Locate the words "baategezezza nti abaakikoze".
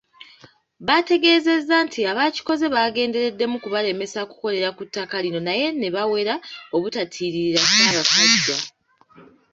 0.87-2.65